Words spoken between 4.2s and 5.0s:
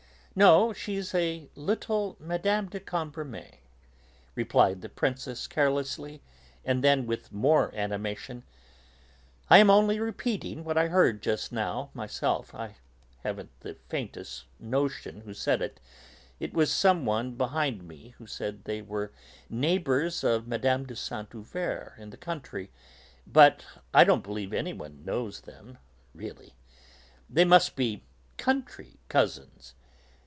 replied the